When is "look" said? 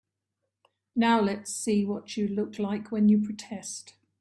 2.27-2.57